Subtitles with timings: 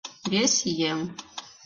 [0.31, 0.53] Вес
[0.89, 0.99] еҥ.